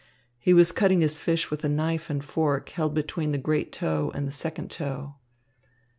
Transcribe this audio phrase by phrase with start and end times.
[0.39, 4.11] He was cutting his fish with a knife and fork held between the great toe
[4.15, 5.17] and the second toe.